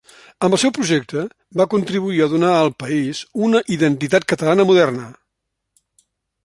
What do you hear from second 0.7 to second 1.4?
projecte,